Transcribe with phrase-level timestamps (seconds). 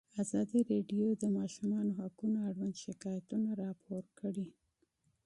[0.21, 4.47] ازادي راډیو د د ماشومانو حقونه اړوند شکایتونه راپور کړي.